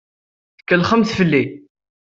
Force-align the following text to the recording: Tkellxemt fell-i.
Tkellxemt 0.59 1.13
fell-i. 1.17 1.43